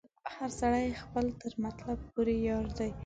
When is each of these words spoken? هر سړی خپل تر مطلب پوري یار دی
هر 0.35 0.49
سړی 0.59 0.87
خپل 1.03 1.25
تر 1.41 1.51
مطلب 1.63 1.97
پوري 2.11 2.37
یار 2.47 2.65
دی 2.77 2.91